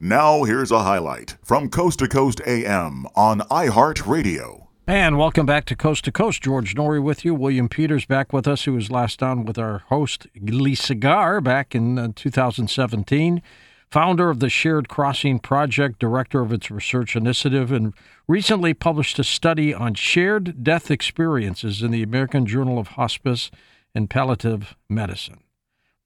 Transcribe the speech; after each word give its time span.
Now, 0.00 0.44
here's 0.44 0.70
a 0.70 0.84
highlight 0.84 1.38
from 1.42 1.70
Coast 1.70 1.98
to 1.98 2.06
Coast 2.06 2.40
AM 2.46 3.04
on 3.16 3.40
iHeartRadio. 3.40 4.68
And 4.86 5.18
welcome 5.18 5.44
back 5.44 5.64
to 5.64 5.74
Coast 5.74 6.04
to 6.04 6.12
Coast. 6.12 6.40
George 6.40 6.76
Noory 6.76 7.02
with 7.02 7.24
you. 7.24 7.34
William 7.34 7.68
Peters 7.68 8.04
back 8.04 8.32
with 8.32 8.46
us, 8.46 8.62
who 8.62 8.74
was 8.74 8.92
last 8.92 9.24
on 9.24 9.44
with 9.44 9.58
our 9.58 9.78
host, 9.88 10.28
Lisa 10.40 10.94
Garr, 10.94 11.40
back 11.40 11.74
in 11.74 11.98
uh, 11.98 12.12
2017. 12.14 13.42
Founder 13.90 14.30
of 14.30 14.38
the 14.38 14.48
Shared 14.48 14.88
Crossing 14.88 15.40
Project, 15.40 15.98
director 15.98 16.42
of 16.42 16.52
its 16.52 16.70
research 16.70 17.16
initiative, 17.16 17.72
and 17.72 17.92
recently 18.28 18.74
published 18.74 19.18
a 19.18 19.24
study 19.24 19.74
on 19.74 19.94
shared 19.94 20.62
death 20.62 20.92
experiences 20.92 21.82
in 21.82 21.90
the 21.90 22.04
American 22.04 22.46
Journal 22.46 22.78
of 22.78 22.88
Hospice 22.88 23.50
and 23.96 24.08
Palliative 24.08 24.76
Medicine. 24.88 25.40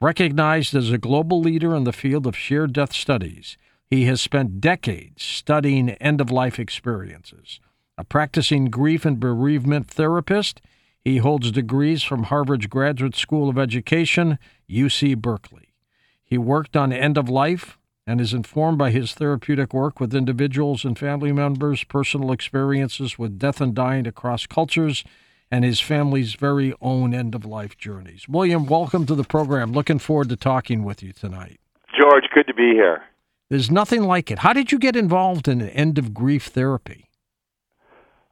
Recognized 0.01 0.75
as 0.75 0.91
a 0.91 0.97
global 0.97 1.41
leader 1.43 1.77
in 1.77 1.85
the 1.85 1.93
field 1.93 2.27
of 2.27 2.35
shared 2.35 2.73
death 2.73 2.95
studies, 2.95 3.59
he 3.93 4.07
has 4.07 4.23
spent 4.23 4.59
decades 4.59 5.23
studying 5.23 5.91
end 5.91 6.19
of 6.23 6.31
life 6.31 6.59
experiences. 6.59 7.61
A 7.99 8.05
practicing 8.05 8.71
grief 8.71 9.05
and 9.05 9.21
bereavement 9.21 9.87
therapist, 9.87 10.63
he 11.05 11.19
holds 11.19 11.51
degrees 11.51 12.03
from 12.03 12.23
Harvard's 12.23 12.69
Graduate 12.69 13.15
School 13.15 13.51
of 13.51 13.59
Education, 13.59 14.39
UC 14.67 15.19
Berkeley. 15.19 15.75
He 16.25 16.39
worked 16.39 16.75
on 16.75 16.91
end 16.91 17.19
of 17.19 17.29
life 17.29 17.77
and 18.07 18.19
is 18.19 18.33
informed 18.33 18.79
by 18.79 18.93
his 18.93 19.13
therapeutic 19.13 19.75
work 19.75 20.01
with 20.01 20.15
individuals 20.15 20.87
and 20.87 20.99
family 20.99 21.31
members, 21.31 21.85
personal 21.85 22.33
experiences 22.33 23.19
with 23.19 23.39
death 23.39 23.61
and 23.61 23.75
dying 23.75 24.07
across 24.07 24.47
cultures, 24.47 25.05
and 25.51 25.67
his 25.67 25.81
family's 25.81 26.33
very 26.33 26.73
own 26.81 27.13
end 27.13 27.35
of 27.35 27.45
life 27.45 27.77
journeys. 27.77 28.27
William, 28.27 28.65
welcome 28.65 29.05
to 29.05 29.15
the 29.15 29.23
program. 29.23 29.73
Looking 29.73 29.99
forward 29.99 30.31
to 30.31 30.37
talking 30.37 30.83
with 30.83 31.03
you 31.03 31.13
tonight. 31.13 31.61
George, 31.95 32.25
good 32.33 32.47
to 32.47 32.55
be 32.55 32.71
here. 32.73 33.03
There's 33.53 33.71
nothing 33.71 34.05
like 34.05 34.31
it. 34.31 34.39
How 34.39 34.55
did 34.55 34.73
you 34.73 34.79
get 34.79 34.97
involved 34.97 35.47
in 35.47 35.61
end 35.61 35.99
of 35.99 36.15
grief 36.15 36.47
therapy? 36.47 37.11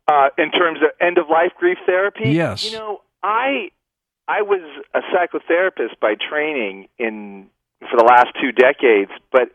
Uh, 0.09 0.31
in 0.39 0.51
terms 0.51 0.79
of 0.83 0.93
end 0.99 1.19
of 1.19 1.29
life 1.29 1.53
grief 1.59 1.77
therapy, 1.85 2.31
Yes. 2.31 2.65
You 2.65 2.79
know, 2.79 3.03
I 3.23 3.71
I 4.27 4.41
was 4.41 4.63
a 4.95 5.01
psychotherapist 5.13 6.01
by 6.01 6.15
training 6.15 6.89
in 6.99 7.51
for 7.81 7.99
the 7.99 8.05
last 8.05 8.29
two 8.41 8.51
decades, 8.51 9.11
but 9.31 9.51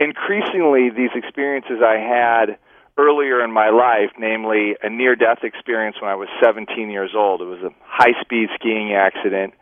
increasingly 0.00 0.90
these 0.90 1.10
experiences 1.14 1.78
I 1.80 1.98
had 1.98 2.58
earlier 2.98 3.40
in 3.44 3.52
my 3.52 3.68
life, 3.70 4.10
namely 4.18 4.74
a 4.82 4.90
near 4.90 5.14
death 5.14 5.44
experience 5.44 5.94
when 6.00 6.10
I 6.10 6.16
was 6.16 6.26
17 6.42 6.90
years 6.90 7.12
old. 7.14 7.40
It 7.40 7.44
was 7.44 7.62
a 7.62 7.70
high 7.84 8.20
speed 8.20 8.48
skiing 8.56 8.94
accident, 8.94 9.54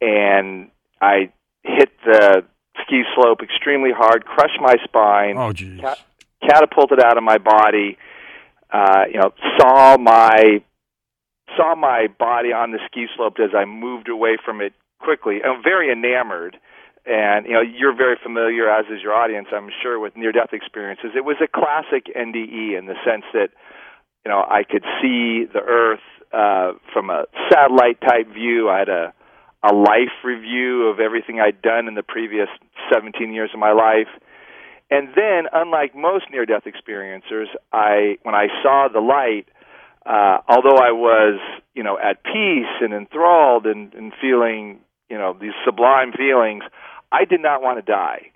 and 0.00 0.70
I 1.00 1.32
hit 1.64 1.90
the 2.04 2.44
ski 2.80 3.02
slope 3.14 3.40
extremely 3.42 3.90
hard, 3.94 4.24
crushed 4.24 4.60
my 4.60 4.76
spine, 4.84 5.36
Oh, 5.36 5.52
geez. 5.52 5.80
Ca- 5.80 5.96
catapulted 6.48 7.00
out 7.00 7.16
of 7.18 7.22
my 7.24 7.38
body. 7.38 7.98
Uh, 8.72 9.04
you 9.12 9.20
know, 9.20 9.32
saw 9.60 9.98
my 9.98 10.62
saw 11.56 11.74
my 11.74 12.06
body 12.18 12.52
on 12.52 12.70
the 12.72 12.78
ski 12.86 13.06
slope 13.14 13.36
as 13.38 13.50
I 13.54 13.66
moved 13.66 14.08
away 14.08 14.38
from 14.42 14.60
it 14.62 14.72
quickly. 15.00 15.40
I'm 15.44 15.62
very 15.62 15.92
enamored, 15.92 16.56
and 17.04 17.44
you 17.46 17.52
know, 17.52 17.60
you're 17.60 17.94
very 17.94 18.16
familiar, 18.22 18.70
as 18.70 18.86
is 18.86 19.02
your 19.02 19.12
audience, 19.12 19.48
I'm 19.52 19.68
sure, 19.82 19.98
with 20.00 20.16
near-death 20.16 20.52
experiences. 20.54 21.10
It 21.14 21.24
was 21.24 21.36
a 21.42 21.48
classic 21.48 22.06
NDE 22.16 22.78
in 22.78 22.86
the 22.86 22.94
sense 23.04 23.24
that 23.34 23.48
you 24.24 24.30
know 24.30 24.40
I 24.48 24.62
could 24.64 24.84
see 25.02 25.44
the 25.44 25.60
Earth 25.60 26.00
uh, 26.32 26.72
from 26.94 27.10
a 27.10 27.24
satellite 27.50 28.00
type 28.00 28.32
view. 28.32 28.70
I 28.70 28.78
had 28.78 28.88
a 28.88 29.12
a 29.62 29.72
life 29.72 30.12
review 30.24 30.88
of 30.88 31.00
everything 31.00 31.40
I'd 31.40 31.62
done 31.62 31.88
in 31.88 31.94
the 31.94 32.02
previous 32.02 32.48
17 32.92 33.32
years 33.32 33.50
of 33.54 33.60
my 33.60 33.72
life. 33.72 34.08
And 34.90 35.08
then, 35.14 35.44
unlike 35.52 35.94
most 35.94 36.26
near-death 36.30 36.64
experiencers, 36.64 37.46
I 37.72 38.18
when 38.24 38.34
I 38.34 38.48
saw 38.62 38.88
the 38.92 39.00
light, 39.00 39.46
uh, 40.04 40.38
although 40.48 40.76
I 40.76 40.92
was, 40.92 41.40
you 41.74 41.82
know, 41.82 41.98
at 41.98 42.24
peace 42.24 42.72
and 42.80 42.92
enthralled 42.92 43.66
and, 43.66 43.94
and 43.94 44.12
feeling, 44.20 44.80
you 45.08 45.16
know, 45.16 45.36
these 45.40 45.54
sublime 45.64 46.12
feelings, 46.12 46.64
I 47.10 47.24
did 47.24 47.40
not 47.40 47.62
want 47.62 47.78
to 47.78 47.82
die. 47.82 48.32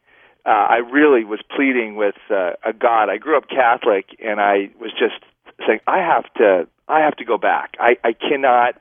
Uh, 0.47 0.51
I 0.51 0.77
really 0.77 1.25
was 1.25 1.41
pleading 1.55 1.97
with 1.97 2.15
uh, 2.31 2.53
a 2.65 2.73
God. 2.73 3.11
I 3.11 3.17
grew 3.17 3.37
up 3.37 3.49
Catholic, 3.49 4.07
and 4.25 4.41
I 4.41 4.71
was 4.81 4.93
just 4.93 5.21
saying, 5.67 5.81
I 5.89 5.99
have 5.99 6.33
to, 6.35 6.69
I 6.87 7.01
have 7.01 7.17
to 7.17 7.25
go 7.25 7.37
back. 7.37 7.75
I, 7.81 7.97
I 8.05 8.13
cannot, 8.13 8.81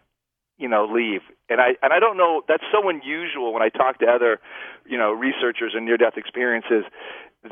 you 0.57 0.69
know, 0.69 0.85
leave. 0.85 1.21
And 1.49 1.59
I 1.61 1.75
and 1.81 1.93
I 1.93 1.99
don't 1.99 2.17
know. 2.17 2.41
That's 2.47 2.63
so 2.71 2.89
unusual 2.89 3.53
when 3.53 3.61
I 3.61 3.69
talk 3.69 3.99
to 3.99 4.05
other, 4.05 4.39
you 4.85 4.97
know, 4.97 5.11
researchers 5.11 5.73
and 5.75 5.85
near-death 5.85 6.17
experiences 6.17 6.85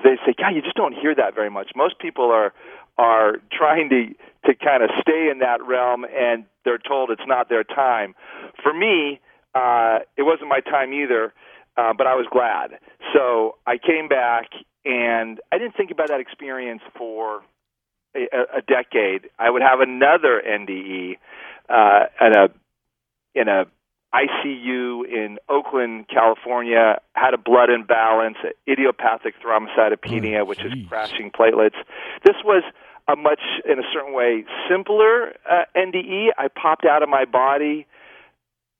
they 0.02 0.18
say, 0.26 0.34
God, 0.38 0.56
you 0.56 0.62
just 0.62 0.76
don't 0.76 0.94
hear 0.94 1.14
that 1.16 1.36
very 1.36 1.50
much. 1.50 1.72
Most 1.76 2.00
people 2.00 2.32
are 2.32 2.54
are 2.98 3.38
trying 3.52 3.90
to 3.90 4.08
to 4.46 4.56
kind 4.56 4.84
of 4.84 4.90
stay 5.02 5.30
in 5.32 5.40
that 5.40 5.64
realm, 5.66 6.06
and 6.06 6.46
they're 6.66 6.78
told 6.80 7.12
it's 7.12 7.28
not 7.28 7.50
their 7.50 7.64
time. 7.64 8.16
For 8.62 8.74
me, 8.74 9.20
uh, 9.56 10.00
it 10.18 10.24
wasn't 10.24 10.50
my 10.50 10.60
time 10.60 10.94
either, 10.94 11.34
uh, 11.78 11.94
but 11.98 12.08
I 12.08 12.16
was 12.16 12.26
glad. 12.32 12.80
So 13.14 13.56
I 13.66 13.78
came 13.78 14.08
back, 14.08 14.48
and 14.86 15.40
I 15.52 15.58
didn't 15.58 15.76
think 15.76 15.92
about 15.92 16.10
that 16.10 16.20
experience 16.20 16.82
for 16.98 17.44
a, 18.16 18.58
a 18.58 18.62
decade. 18.62 19.30
I 19.40 19.50
would 19.50 19.62
have 19.62 19.80
another 19.80 20.42
NDE 20.46 21.18
uh, 21.70 22.06
at 22.20 22.36
a 22.36 22.52
in 23.36 23.48
a 23.48 23.66
ICU 24.14 25.08
in 25.08 25.40
Oakland, 25.50 26.08
California, 26.08 27.00
had 27.14 27.34
a 27.34 27.38
blood 27.38 27.70
imbalance, 27.72 28.38
idiopathic 28.70 29.34
thrombocytopenia, 29.44 30.42
Oh, 30.42 30.46
which 30.46 30.64
is 30.64 30.72
crashing 30.88 31.32
platelets. 31.32 31.76
This 32.24 32.36
was 32.46 32.64
a 33.08 33.16
much, 33.16 33.42
in 33.66 33.80
a 33.80 33.84
certain 33.92 34.14
way, 34.14 34.46
simpler 34.70 35.34
uh, 35.50 35.64
NDE. 35.76 36.28
I 36.38 36.48
popped 36.48 36.86
out 36.86 37.02
of 37.02 37.10
my 37.10 37.26
body 37.26 37.88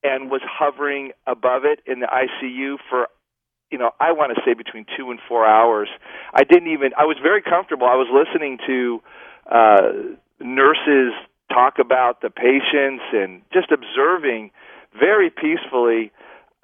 and 0.04 0.30
was 0.30 0.40
hovering 0.44 1.12
above 1.26 1.64
it 1.64 1.80
in 1.84 2.00
the 2.00 2.06
ICU 2.06 2.76
for, 2.88 3.08
you 3.70 3.78
know, 3.78 3.90
I 3.98 4.12
want 4.12 4.36
to 4.36 4.42
say 4.46 4.54
between 4.54 4.86
two 4.96 5.10
and 5.10 5.18
four 5.26 5.44
hours. 5.44 5.88
I 6.32 6.44
didn't 6.44 6.72
even. 6.72 6.92
I 6.96 7.04
was 7.04 7.16
very 7.20 7.42
comfortable. 7.42 7.88
I 7.88 7.96
was 7.96 8.06
listening 8.12 8.58
to 8.66 9.02
uh, 9.50 9.92
nurses 10.40 11.12
talk 11.52 11.78
about 11.78 12.20
the 12.22 12.30
patients 12.30 13.04
and 13.12 13.42
just 13.52 13.70
observing 13.70 14.50
very 14.98 15.30
peacefully 15.30 16.12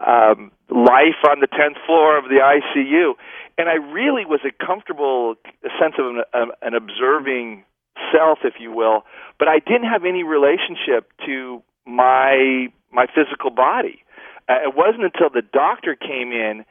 um, 0.06 0.50
life 0.70 1.20
on 1.28 1.40
the 1.40 1.46
tenth 1.46 1.76
floor 1.84 2.16
of 2.16 2.24
the 2.24 2.40
ICU, 2.40 3.12
and 3.58 3.68
I 3.68 3.74
really 3.74 4.24
was 4.24 4.40
a 4.44 4.64
comfortable 4.64 5.34
sense 5.78 5.94
of 5.98 6.06
an, 6.06 6.22
um, 6.32 6.52
an 6.62 6.74
observing 6.74 7.64
self, 8.10 8.38
if 8.44 8.54
you 8.58 8.72
will. 8.72 9.04
But 9.38 9.48
I 9.48 9.58
didn't 9.58 9.88
have 9.88 10.04
any 10.04 10.22
relationship 10.22 11.12
to 11.26 11.62
my 11.86 12.68
my 12.92 13.06
physical 13.14 13.50
body. 13.50 14.02
Uh, 14.48 14.54
it 14.64 14.74
wasn't 14.74 15.04
until 15.04 15.30
the 15.30 15.42
doctor 15.42 15.94
came 15.94 16.32
in, 16.32 16.64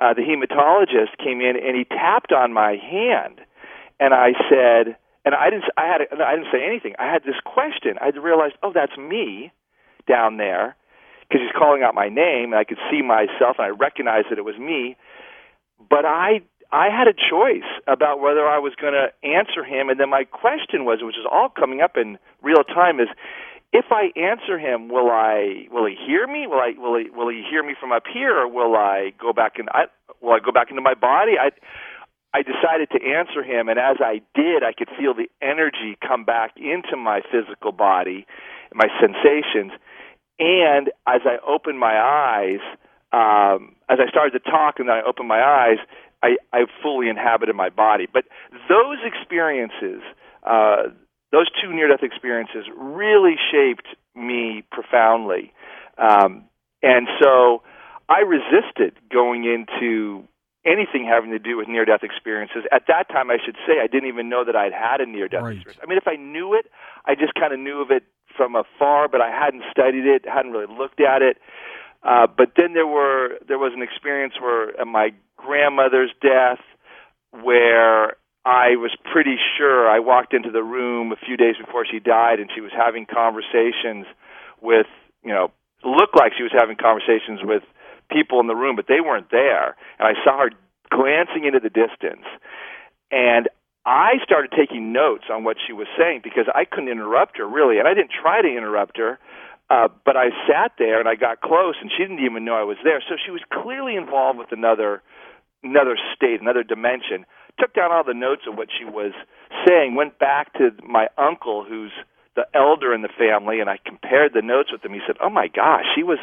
uh, 0.00 0.14
the 0.14 0.22
hematologist 0.22 1.18
came 1.18 1.40
in, 1.40 1.56
and 1.56 1.76
he 1.76 1.84
tapped 1.84 2.32
on 2.32 2.52
my 2.52 2.76
hand, 2.76 3.40
and 3.98 4.14
I 4.14 4.32
said, 4.48 4.96
and 5.28 5.34
I 5.36 5.50
didn't, 5.50 5.64
I 5.76 5.84
had, 5.84 6.00
I 6.24 6.36
didn't 6.36 6.48
say 6.50 6.64
anything. 6.64 6.94
I 6.98 7.12
had 7.12 7.22
this 7.22 7.36
question. 7.44 8.00
I 8.00 8.16
realized, 8.16 8.54
oh, 8.62 8.72
that's 8.72 8.96
me 8.96 9.52
down 10.08 10.38
there 10.38 10.74
because 11.28 11.44
he's 11.44 11.52
calling 11.52 11.82
out 11.82 11.94
my 11.94 12.08
name 12.08 12.52
and 12.52 12.54
I 12.56 12.64
could 12.64 12.80
see 12.90 13.02
myself 13.02 13.60
and 13.60 13.66
I 13.66 13.76
recognized 13.76 14.28
that 14.30 14.38
it 14.38 14.44
was 14.48 14.56
me. 14.56 14.96
But 15.78 16.08
I 16.08 16.40
I 16.72 16.88
had 16.88 17.08
a 17.08 17.12
choice 17.12 17.68
about 17.86 18.20
whether 18.20 18.48
I 18.48 18.58
was 18.58 18.72
going 18.80 18.96
to 18.96 19.12
answer 19.20 19.64
him 19.64 19.90
and 19.90 20.00
then 20.00 20.08
my 20.08 20.24
question 20.24 20.88
was 20.88 21.00
which 21.02 21.16
is 21.20 21.28
all 21.30 21.48
coming 21.52 21.82
up 21.82 21.96
in 21.96 22.16
real 22.40 22.64
time 22.64 23.00
is 23.00 23.08
if 23.72 23.86
I 23.90 24.08
answer 24.16 24.58
him 24.58 24.88
will 24.88 25.10
I 25.10 25.68
will 25.70 25.84
he 25.84 25.96
hear 25.96 26.26
me 26.26 26.46
will 26.46 26.60
I 26.60 26.72
will 26.80 26.96
he 26.96 27.10
will 27.10 27.28
he 27.28 27.44
hear 27.44 27.62
me 27.62 27.74
from 27.78 27.92
up 27.92 28.04
here 28.08 28.36
or 28.36 28.48
will 28.48 28.76
I 28.76 29.12
go 29.20 29.32
back 29.32 29.58
in 29.58 29.68
I 29.72 29.84
will 30.20 30.32
I 30.32 30.40
go 30.40 30.52
back 30.52 30.70
into 30.70 30.82
my 30.82 30.94
body 30.94 31.36
I 31.40 31.52
I 32.34 32.42
decided 32.42 32.90
to 32.90 33.00
answer 33.02 33.42
him, 33.42 33.68
and 33.68 33.78
as 33.78 33.96
I 34.00 34.20
did, 34.34 34.62
I 34.62 34.72
could 34.76 34.88
feel 34.98 35.14
the 35.14 35.30
energy 35.40 35.96
come 36.06 36.24
back 36.24 36.52
into 36.56 36.96
my 36.96 37.22
physical 37.32 37.72
body, 37.72 38.26
my 38.74 38.88
sensations. 39.00 39.72
And 40.38 40.88
as 41.06 41.22
I 41.24 41.38
opened 41.46 41.78
my 41.78 41.98
eyes, 41.98 42.60
um, 43.12 43.76
as 43.88 43.98
I 43.98 44.10
started 44.10 44.38
to 44.38 44.50
talk 44.50 44.78
and 44.78 44.88
then 44.88 44.96
I 44.96 45.02
opened 45.02 45.28
my 45.28 45.42
eyes, 45.42 45.78
I, 46.22 46.36
I 46.52 46.66
fully 46.82 47.08
inhabited 47.08 47.56
my 47.56 47.70
body. 47.70 48.06
But 48.12 48.24
those 48.68 48.98
experiences, 49.04 50.02
uh, 50.44 50.88
those 51.32 51.46
two 51.62 51.72
near 51.72 51.88
death 51.88 52.02
experiences, 52.02 52.66
really 52.76 53.36
shaped 53.50 53.86
me 54.14 54.64
profoundly. 54.70 55.52
Um, 55.96 56.44
and 56.82 57.08
so 57.22 57.62
I 58.08 58.20
resisted 58.20 58.94
going 59.10 59.44
into 59.44 60.24
anything 60.66 61.06
having 61.06 61.30
to 61.30 61.38
do 61.38 61.56
with 61.56 61.68
near 61.68 61.84
death 61.84 62.02
experiences. 62.02 62.64
At 62.72 62.86
that 62.88 63.08
time, 63.08 63.30
I 63.30 63.38
should 63.44 63.56
say, 63.66 63.80
I 63.82 63.86
didn't 63.86 64.08
even 64.08 64.28
know 64.28 64.44
that 64.44 64.56
I'd 64.56 64.72
had 64.72 65.00
a 65.00 65.06
near 65.06 65.28
death 65.28 65.42
Right. 65.42 65.56
experience. 65.56 65.80
I 65.82 65.86
mean, 65.86 65.98
if 65.98 66.08
I 66.08 66.16
knew 66.16 66.54
it, 66.54 66.66
I 67.06 67.14
just 67.14 67.34
kind 67.34 67.52
of 67.52 67.60
knew 67.60 67.80
of 67.80 67.90
it 67.90 68.04
from 68.36 68.56
afar, 68.56 69.08
but 69.08 69.20
I 69.20 69.30
hadn't 69.30 69.64
studied 69.70 70.06
it, 70.06 70.26
hadn't 70.26 70.52
really 70.52 70.72
looked 70.72 71.00
at 71.00 71.22
it. 71.22 71.38
Uh, 72.02 72.26
but 72.26 72.52
then 72.56 72.74
there 72.74 72.86
were 72.86 73.38
there 73.48 73.58
was 73.58 73.72
an 73.74 73.82
experience 73.82 74.34
where 74.40 74.78
at 74.80 74.86
my 74.86 75.10
grandmother's 75.36 76.12
death, 76.22 76.60
where 77.32 78.16
I 78.44 78.76
was 78.76 78.94
pretty 79.12 79.36
sure 79.56 79.88
I 79.88 79.98
walked 79.98 80.32
into 80.32 80.50
the 80.50 80.62
room 80.62 81.12
a 81.12 81.16
few 81.16 81.36
days 81.36 81.56
before 81.58 81.84
she 81.84 81.98
died, 81.98 82.38
and 82.38 82.50
she 82.54 82.60
was 82.60 82.70
having 82.72 83.04
conversations 83.04 84.06
with, 84.60 84.86
you 85.24 85.32
know, 85.32 85.50
looked 85.84 86.16
like 86.16 86.32
she 86.36 86.42
was 86.42 86.52
having 86.56 86.76
conversations 86.76 87.40
with 87.42 87.62
people 88.10 88.40
in 88.40 88.46
the 88.46 88.56
room, 88.56 88.76
but 88.76 88.86
they 88.88 89.00
weren't 89.00 89.30
there. 89.30 89.76
And 89.98 90.08
I 90.08 90.14
saw 90.24 90.38
her 90.38 90.50
glancing 90.90 91.44
into 91.44 91.60
the 91.60 91.70
distance, 91.70 92.24
and 93.10 93.48
I 93.86 94.20
started 94.24 94.52
taking 94.56 94.92
notes 94.92 95.24
on 95.30 95.44
what 95.44 95.56
she 95.66 95.72
was 95.72 95.86
saying 95.96 96.20
because 96.22 96.46
I 96.54 96.64
couldn't 96.64 96.90
interrupt 96.90 97.38
her 97.38 97.48
really, 97.48 97.78
and 97.78 97.88
I 97.88 97.94
didn't 97.94 98.12
try 98.12 98.42
to 98.42 98.48
interrupt 98.48 98.96
her. 98.98 99.18
Uh, 99.70 99.88
but 100.04 100.16
I 100.16 100.30
sat 100.48 100.72
there 100.78 100.98
and 100.98 101.08
I 101.08 101.14
got 101.14 101.42
close, 101.42 101.74
and 101.80 101.90
she 101.92 102.02
didn't 102.02 102.24
even 102.24 102.44
know 102.44 102.54
I 102.54 102.64
was 102.64 102.78
there. 102.82 103.02
So 103.06 103.16
she 103.22 103.30
was 103.30 103.42
clearly 103.52 103.96
involved 103.96 104.38
with 104.38 104.50
another 104.50 105.02
another 105.62 105.98
state, 106.14 106.40
another 106.40 106.62
dimension 106.62 107.26
took 107.58 107.74
down 107.74 107.92
all 107.92 108.04
the 108.04 108.14
notes 108.14 108.42
of 108.48 108.56
what 108.56 108.68
she 108.76 108.84
was 108.84 109.12
saying, 109.66 109.94
went 109.94 110.18
back 110.18 110.52
to 110.54 110.70
my 110.86 111.08
uncle, 111.18 111.64
who's 111.68 111.92
the 112.38 112.46
elder 112.56 112.94
in 112.94 113.02
the 113.02 113.10
family, 113.18 113.58
and 113.58 113.68
I 113.68 113.78
compared 113.84 114.32
the 114.32 114.42
notes 114.42 114.70
with 114.70 114.84
him. 114.84 114.94
He 114.94 115.00
said, 115.04 115.16
"Oh 115.20 115.28
my 115.28 115.48
gosh, 115.48 115.84
she 115.96 116.04
was 116.04 116.18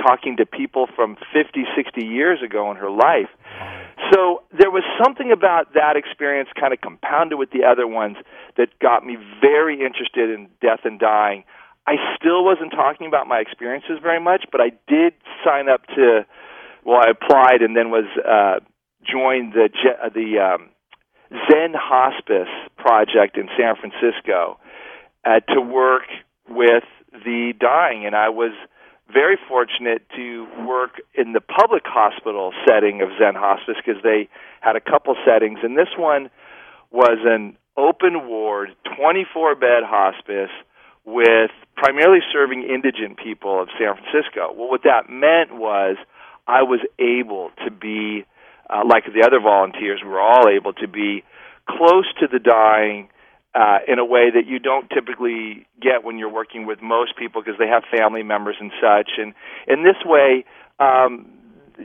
talking 0.00 0.38
to 0.38 0.46
people 0.46 0.88
from 0.96 1.16
50, 1.30 1.66
60 1.76 2.06
years 2.06 2.40
ago 2.42 2.70
in 2.70 2.78
her 2.78 2.88
life." 2.88 3.28
So 4.10 4.42
there 4.56 4.70
was 4.70 4.84
something 5.02 5.30
about 5.30 5.74
that 5.74 5.96
experience, 5.96 6.48
kind 6.58 6.72
of 6.72 6.80
compounded 6.80 7.38
with 7.38 7.50
the 7.50 7.64
other 7.64 7.86
ones, 7.86 8.16
that 8.56 8.68
got 8.78 9.04
me 9.04 9.18
very 9.42 9.84
interested 9.84 10.30
in 10.30 10.48
death 10.62 10.80
and 10.84 10.98
dying. 10.98 11.44
I 11.86 11.96
still 12.16 12.44
wasn't 12.44 12.72
talking 12.72 13.06
about 13.06 13.26
my 13.26 13.40
experiences 13.40 13.98
very 14.00 14.20
much, 14.20 14.46
but 14.50 14.62
I 14.62 14.70
did 14.88 15.12
sign 15.44 15.68
up 15.68 15.86
to. 15.96 16.24
Well, 16.84 17.00
I 17.04 17.10
applied 17.10 17.60
and 17.60 17.76
then 17.76 17.90
was 17.90 18.08
uh, 18.24 18.60
joined 19.04 19.52
the 19.52 19.68
the 20.14 20.38
um, 20.40 20.70
Zen 21.50 21.74
Hospice 21.76 22.48
project 22.78 23.36
in 23.36 23.48
San 23.58 23.76
Francisco 23.76 24.58
uh, 25.28 25.40
to 25.52 25.60
work 25.60 26.04
with 26.48 26.84
the 27.12 27.52
dying, 27.60 28.06
and 28.06 28.14
I 28.14 28.30
was 28.30 28.52
very 29.12 29.36
fortunate 29.48 30.02
to 30.16 30.46
work 30.66 31.00
in 31.14 31.32
the 31.32 31.40
public 31.40 31.82
hospital 31.84 32.52
setting 32.66 33.02
of 33.02 33.08
Zen 33.18 33.34
Hospice 33.34 33.76
because 33.84 34.02
they 34.02 34.28
had 34.60 34.76
a 34.76 34.80
couple 34.80 35.14
settings, 35.26 35.58
and 35.62 35.76
this 35.76 35.88
one 35.96 36.30
was 36.90 37.18
an 37.24 37.56
open 37.76 38.26
ward, 38.26 38.74
24 38.96 39.54
bed 39.56 39.82
hospice 39.84 40.50
with 41.04 41.50
primarily 41.76 42.20
serving 42.32 42.62
indigent 42.62 43.18
people 43.22 43.62
of 43.62 43.68
San 43.78 43.94
Francisco. 43.96 44.52
Well, 44.56 44.68
what 44.68 44.82
that 44.84 45.08
meant 45.08 45.54
was 45.54 45.96
I 46.46 46.62
was 46.62 46.80
able 46.98 47.50
to 47.64 47.70
be 47.70 48.24
uh, 48.70 48.82
like 48.86 49.04
the 49.04 49.24
other 49.24 49.40
volunteers, 49.40 50.00
we 50.02 50.08
were 50.08 50.20
all 50.20 50.48
able 50.48 50.74
to 50.74 50.88
be 50.88 51.24
close 51.68 52.06
to 52.20 52.26
the 52.30 52.38
dying 52.38 53.08
uh, 53.54 53.78
in 53.86 53.98
a 53.98 54.04
way 54.04 54.30
that 54.30 54.46
you 54.46 54.58
don't 54.58 54.88
typically 54.90 55.66
get 55.80 56.04
when 56.04 56.18
you're 56.18 56.32
working 56.32 56.66
with 56.66 56.82
most 56.82 57.16
people 57.16 57.42
because 57.42 57.58
they 57.58 57.66
have 57.66 57.82
family 57.90 58.22
members 58.22 58.56
and 58.60 58.70
such. 58.80 59.10
And 59.18 59.34
in 59.66 59.84
this 59.84 59.96
way, 60.04 60.44
um, 60.78 61.26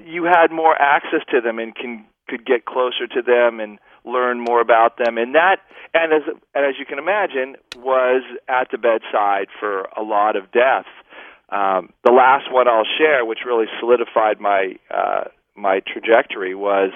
you 0.05 0.25
had 0.25 0.51
more 0.51 0.79
access 0.79 1.21
to 1.31 1.41
them 1.41 1.59
and 1.59 1.75
can 1.75 2.05
could 2.27 2.45
get 2.45 2.65
closer 2.65 3.05
to 3.05 3.21
them 3.21 3.59
and 3.59 3.79
learn 4.05 4.39
more 4.39 4.61
about 4.61 4.97
them. 4.97 5.17
And 5.17 5.35
that, 5.35 5.57
and 5.93 6.13
as 6.13 6.21
and 6.55 6.65
as 6.65 6.75
you 6.79 6.85
can 6.85 6.97
imagine, 6.97 7.55
was 7.75 8.23
at 8.47 8.69
the 8.71 8.77
bedside 8.77 9.47
for 9.59 9.83
a 9.97 10.01
lot 10.01 10.35
of 10.35 10.51
deaths. 10.51 10.87
Um, 11.49 11.93
the 12.03 12.11
last 12.11 12.51
one 12.51 12.67
I'll 12.67 12.87
share, 12.97 13.25
which 13.25 13.39
really 13.45 13.67
solidified 13.79 14.39
my 14.39 14.75
uh, 14.89 15.25
my 15.55 15.81
trajectory 15.81 16.55
was 16.55 16.91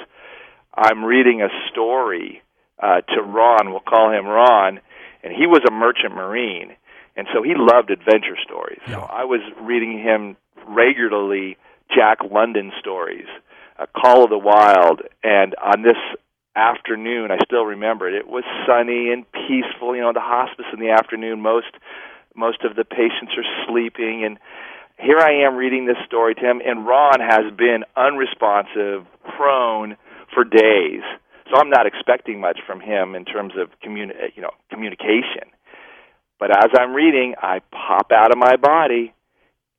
I'm 0.74 1.04
reading 1.04 1.42
a 1.42 1.50
story 1.72 2.42
uh, 2.82 3.02
to 3.02 3.22
Ron. 3.22 3.72
We'll 3.72 3.80
call 3.80 4.12
him 4.12 4.26
Ron, 4.26 4.80
and 5.24 5.34
he 5.34 5.48
was 5.48 5.62
a 5.68 5.72
merchant 5.72 6.16
marine, 6.16 6.76
and 7.16 7.28
so 7.34 7.44
he 7.44 7.54
loved 7.56 7.90
adventure 7.90 8.38
stories. 8.44 8.80
Yeah. 8.88 8.96
So 8.96 9.02
I 9.02 9.24
was 9.24 9.42
reading 9.62 10.00
him 10.00 10.38
regularly 10.68 11.58
Jack 11.94 12.20
London 12.30 12.72
stories, 12.80 13.28
uh, 13.80 13.86
Call 13.96 14.24
of 14.24 14.30
the 14.30 14.38
Wild, 14.38 15.02
and 15.24 15.56
on 15.56 15.82
this 15.82 15.98
afternoon, 16.56 17.32
I 17.32 17.38
still 17.46 17.66
remember 17.66 18.10
it. 18.10 18.16
It 18.16 18.28
was 18.28 18.44
sunny 18.66 19.12
and 19.12 19.26
peaceful. 19.32 19.96
You 19.96 20.02
know, 20.02 20.14
the 20.14 20.20
hospice 20.20 20.66
in 20.74 20.80
the 20.80 20.90
afternoon, 20.90 21.42
most 21.42 21.72
most 22.36 22.64
of 22.64 22.76
the 22.76 22.86
patients 22.86 23.34
are 23.38 23.66
sleeping, 23.68 24.24
and 24.24 24.38
here 25.00 25.20
I 25.20 25.46
am 25.46 25.56
reading 25.56 25.86
this 25.86 25.98
story 26.06 26.36
to 26.36 26.42
him, 26.42 26.62
and 26.66 26.86
Ron 26.86 27.20
has 27.20 27.52
been 27.56 27.84
unresponsive, 27.96 29.06
prone 29.38 29.98
for 30.34 30.44
days. 30.44 31.02
So 31.50 31.58
I'm 31.58 31.70
not 31.70 31.86
expecting 31.86 32.40
much 32.40 32.60
from 32.68 32.82
him 32.82 33.16
in 33.16 33.26
terms 33.26 33.54
of 33.58 33.70
communi- 33.84 34.36
you 34.36 34.42
know 34.42 34.52
communication. 34.70 35.52
But 36.40 36.52
as 36.52 36.70
I'm 36.78 36.94
reading, 36.94 37.36
I 37.42 37.60
pop 37.72 38.12
out 38.12 38.32
of 38.32 38.38
my 38.38 38.58
body, 38.58 39.14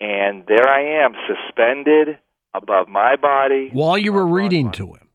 and 0.01 0.45
there 0.47 0.69
I 0.69 1.05
am, 1.05 1.15
suspended 1.27 2.19
above 2.55 2.89
my 2.89 3.17
body. 3.17 3.71
While 3.73 3.99
you 3.99 4.13
were 4.13 4.27
reading 4.27 4.73
to 4.73 4.95
him. 4.95 5.09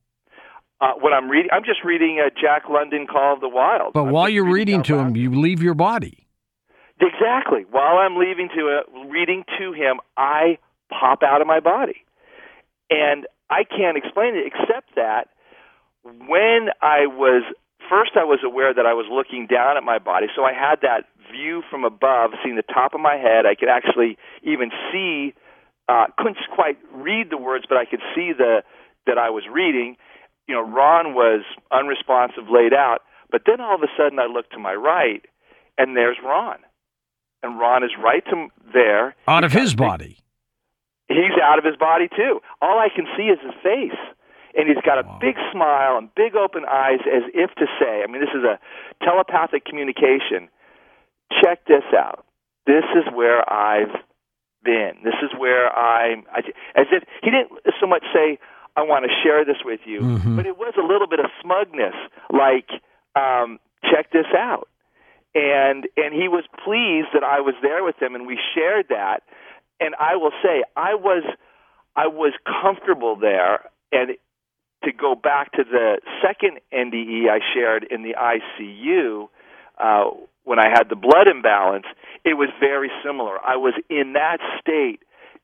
Uh, 0.79 0.93
when 0.99 1.13
I'm 1.13 1.29
reading, 1.29 1.49
I'm 1.53 1.63
just 1.63 1.83
reading 1.83 2.19
a 2.19 2.29
Jack 2.29 2.63
London 2.69 3.07
Call 3.07 3.35
of 3.35 3.41
the 3.41 3.47
Wild. 3.47 3.93
But 3.93 4.03
I'm 4.03 4.11
while 4.11 4.27
you're 4.27 4.43
reading, 4.43 4.79
reading 4.79 4.83
to 4.83 4.99
him, 4.99 5.15
you 5.15 5.31
leave 5.39 5.61
your 5.61 5.75
body. 5.75 6.27
Exactly. 6.99 7.65
While 7.69 7.97
I'm 7.97 8.17
leaving 8.17 8.49
to 8.55 8.81
uh, 8.81 9.07
reading 9.09 9.43
to 9.59 9.71
him, 9.71 9.99
I 10.17 10.57
pop 10.89 11.23
out 11.23 11.41
of 11.41 11.47
my 11.47 11.59
body, 11.59 12.03
and 12.89 13.25
I 13.49 13.63
can't 13.63 13.97
explain 13.97 14.35
it 14.35 14.45
except 14.47 14.95
that 14.95 15.29
when 16.03 16.69
I 16.81 17.07
was 17.07 17.43
first, 17.89 18.11
I 18.15 18.23
was 18.23 18.39
aware 18.45 18.73
that 18.73 18.85
I 18.85 18.93
was 18.93 19.05
looking 19.11 19.47
down 19.47 19.77
at 19.77 19.83
my 19.83 19.99
body, 19.99 20.27
so 20.35 20.43
I 20.43 20.53
had 20.53 20.81
that 20.81 21.05
view 21.31 21.63
from 21.69 21.83
above, 21.83 22.31
seeing 22.43 22.55
the 22.55 22.63
top 22.63 22.93
of 22.93 23.01
my 23.01 23.15
head. 23.15 23.45
I 23.45 23.55
could 23.55 23.69
actually 23.69 24.17
even 24.43 24.71
see. 24.91 25.33
Uh, 25.89 26.05
couldn't 26.17 26.37
quite 26.55 26.77
read 26.93 27.29
the 27.29 27.37
words, 27.37 27.65
but 27.67 27.77
I 27.77 27.83
could 27.83 27.99
see 28.15 28.31
the 28.31 28.63
that 29.05 29.17
I 29.17 29.29
was 29.29 29.43
reading. 29.51 29.97
You 30.47 30.55
know, 30.55 30.61
Ron 30.61 31.13
was 31.13 31.43
unresponsive, 31.71 32.45
laid 32.49 32.73
out. 32.73 32.99
But 33.31 33.41
then 33.45 33.59
all 33.59 33.75
of 33.75 33.81
a 33.81 33.91
sudden, 33.97 34.19
I 34.19 34.27
looked 34.27 34.53
to 34.53 34.59
my 34.59 34.73
right, 34.73 35.25
and 35.77 35.97
there's 35.97 36.17
Ron 36.23 36.59
and 37.43 37.59
Ron 37.59 37.83
is 37.83 37.91
right 38.01 38.23
to 38.25 38.47
there. 38.73 39.15
Out 39.27 39.43
of 39.43 39.51
his 39.51 39.75
body. 39.75 40.17
He's 41.09 41.37
out 41.43 41.59
of 41.59 41.65
his 41.65 41.75
body 41.75 42.07
too. 42.15 42.39
All 42.61 42.79
I 42.79 42.87
can 42.95 43.05
see 43.17 43.23
is 43.23 43.37
his 43.43 43.53
face. 43.61 43.99
And 44.55 44.67
he's 44.67 44.81
got 44.85 44.99
a 44.99 45.07
wow. 45.07 45.17
big 45.19 45.35
smile 45.51 45.97
and 45.97 46.13
big 46.15 46.35
open 46.35 46.63
eyes 46.65 46.99
as 47.07 47.23
if 47.33 47.53
to 47.55 47.65
say, 47.79 48.03
I 48.03 48.07
mean, 48.07 48.21
this 48.21 48.33
is 48.35 48.43
a 48.43 48.59
telepathic 49.03 49.65
communication. 49.65 50.49
Check 51.41 51.65
this 51.65 51.83
out. 51.97 52.25
This 52.65 52.85
is 52.95 53.03
where 53.13 53.41
I've 53.51 53.93
been. 54.63 55.01
This 55.03 55.15
is 55.23 55.31
where 55.37 55.67
I'm. 55.75 56.23
I, 56.31 56.39
as 56.75 56.87
if 56.91 57.03
he 57.21 57.31
didn't 57.31 57.51
so 57.79 57.87
much 57.87 58.03
say, 58.13 58.39
I 58.75 58.81
want 58.83 59.05
to 59.05 59.11
share 59.23 59.43
this 59.43 59.57
with 59.65 59.81
you, 59.85 59.99
mm-hmm. 60.01 60.35
but 60.35 60.45
it 60.45 60.57
was 60.57 60.73
a 60.77 60.85
little 60.85 61.07
bit 61.07 61.19
of 61.19 61.27
smugness, 61.41 61.93
like, 62.31 62.69
um, 63.15 63.59
check 63.83 64.11
this 64.11 64.25
out 64.35 64.67
and 65.35 65.87
and 65.97 66.13
he 66.13 66.27
was 66.27 66.43
pleased 66.63 67.09
that 67.13 67.23
I 67.23 67.41
was 67.41 67.55
there 67.61 67.83
with 67.83 68.01
him 68.01 68.15
and 68.15 68.27
we 68.27 68.37
shared 68.53 68.87
that 68.89 69.23
and 69.79 69.95
I 69.99 70.15
will 70.15 70.31
say 70.43 70.63
I 70.75 70.95
was 70.95 71.23
I 71.95 72.07
was 72.07 72.33
comfortable 72.45 73.15
there 73.15 73.69
and 73.91 74.11
to 74.83 74.91
go 74.91 75.15
back 75.15 75.51
to 75.53 75.63
the 75.63 75.99
second 76.21 76.59
NDE 76.73 77.29
I 77.29 77.39
shared 77.53 77.85
in 77.89 78.03
the 78.03 78.15
ICU 78.15 79.29
uh, 79.77 80.11
when 80.43 80.59
I 80.59 80.69
had 80.69 80.89
the 80.89 80.95
blood 80.95 81.27
imbalance 81.27 81.85
it 82.23 82.35
was 82.35 82.49
very 82.59 82.91
similar 83.03 83.39
I 83.39 83.57
was 83.57 83.73
in 83.89 84.13
that 84.13 84.37
state 84.59 84.99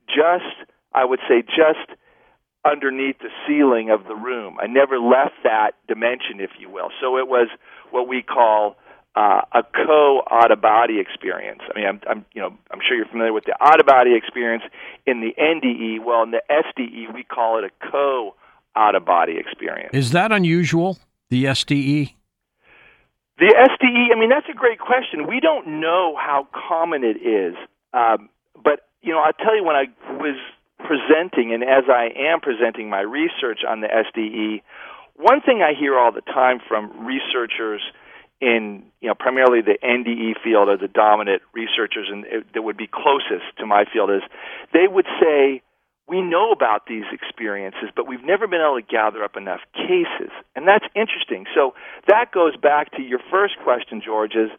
just 0.07 0.69
I 0.93 1.05
would 1.05 1.19
say 1.27 1.41
just 1.41 1.97
underneath 2.65 3.19
the 3.19 3.29
ceiling 3.47 3.89
of 3.89 4.05
the 4.05 4.15
room 4.15 4.57
I 4.61 4.67
never 4.67 4.99
left 4.99 5.35
that 5.43 5.71
dimension 5.87 6.39
if 6.39 6.51
you 6.59 6.69
will 6.69 6.89
so 7.01 7.17
it 7.17 7.27
was 7.27 7.47
what 7.91 8.07
we 8.07 8.21
call 8.21 8.75
uh, 9.15 9.41
a 9.53 9.63
co 9.63 10.21
out 10.31 10.51
of 10.51 10.61
body 10.61 10.99
experience. 10.99 11.61
I 11.69 11.77
mean, 11.77 11.87
I'm, 11.87 12.01
I'm, 12.07 12.25
you 12.33 12.41
know, 12.41 12.55
I'm 12.71 12.79
sure 12.87 12.95
you're 12.95 13.07
familiar 13.07 13.33
with 13.33 13.45
the 13.45 13.55
out 13.59 13.79
of 13.79 13.85
body 13.85 14.15
experience 14.15 14.63
in 15.05 15.21
the 15.21 15.33
NDE. 15.37 16.05
Well, 16.05 16.23
in 16.23 16.31
the 16.31 16.41
SDE, 16.49 17.13
we 17.13 17.23
call 17.23 17.57
it 17.57 17.65
a 17.65 17.91
co 17.91 18.35
out 18.75 18.95
of 18.95 19.05
body 19.05 19.37
experience. 19.37 19.91
Is 19.93 20.11
that 20.11 20.31
unusual? 20.31 20.97
The 21.29 21.45
SDE. 21.45 22.13
The 23.37 23.45
SDE. 23.45 24.15
I 24.15 24.19
mean, 24.19 24.29
that's 24.29 24.49
a 24.49 24.57
great 24.57 24.79
question. 24.79 25.27
We 25.27 25.39
don't 25.39 25.79
know 25.79 26.15
how 26.17 26.47
common 26.53 27.03
it 27.03 27.17
is, 27.17 27.55
um, 27.93 28.29
but 28.61 28.87
you 29.01 29.13
know, 29.13 29.19
I'll 29.19 29.33
tell 29.33 29.55
you 29.55 29.63
when 29.63 29.75
I 29.75 29.85
was 30.11 30.35
presenting, 30.79 31.53
and 31.53 31.63
as 31.63 31.85
I 31.89 32.09
am 32.17 32.41
presenting 32.41 32.89
my 32.89 33.01
research 33.01 33.59
on 33.67 33.81
the 33.81 33.87
SDE, 33.87 34.61
one 35.15 35.41
thing 35.41 35.61
I 35.61 35.73
hear 35.77 35.97
all 35.97 36.11
the 36.11 36.21
time 36.21 36.59
from 36.67 37.05
researchers 37.05 37.81
in 38.41 38.83
you 39.01 39.07
know 39.09 39.15
primarily 39.15 39.61
the 39.61 39.77
NDE 39.83 40.41
field 40.43 40.69
are 40.69 40.77
the 40.77 40.87
dominant 40.87 41.41
researchers 41.53 42.07
and 42.09 42.25
that 42.53 42.61
would 42.61 42.77
be 42.77 42.87
closest 42.87 43.43
to 43.57 43.65
my 43.65 43.83
field 43.91 44.09
is 44.11 44.21
they 44.71 44.87
would 44.87 45.05
say 45.19 45.61
we 46.09 46.21
know 46.21 46.51
about 46.51 46.87
these 46.87 47.05
experiences, 47.11 47.89
but 47.95 48.07
we've 48.07 48.23
never 48.23 48.47
been 48.47 48.61
able 48.61 48.81
to 48.81 48.85
gather 48.85 49.23
up 49.23 49.37
enough 49.37 49.61
cases. 49.73 50.31
And 50.55 50.67
that's 50.67 50.85
interesting. 50.95 51.45
So 51.53 51.75
that 52.07 52.31
goes 52.33 52.57
back 52.57 52.91
to 52.97 53.01
your 53.03 53.19
first 53.29 53.53
question, 53.63 54.01
George, 54.03 54.33
is 54.33 54.49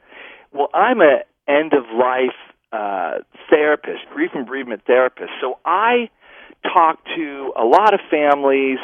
well, 0.52 0.69
I'm 0.73 1.00
an 1.00 1.21
end 1.49 1.73
of 1.75 1.85
life 1.92 2.38
uh, 2.73 3.23
therapist, 3.50 4.07
grief 4.14 4.30
and 4.35 4.47
bereavement 4.47 4.83
therapist. 4.87 5.30
So 5.40 5.59
I 5.64 6.09
talk 6.62 6.99
to 7.16 7.52
a 7.57 7.64
lot 7.64 7.95
of 7.95 8.00
families 8.11 8.78